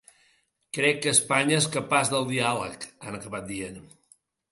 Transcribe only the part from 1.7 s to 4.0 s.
capaç del diàleg, ha acabat dient.